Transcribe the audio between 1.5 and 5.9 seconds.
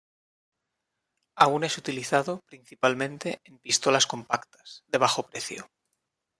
es utilizado, principalmente, en pistolas compactas, de bajo precio.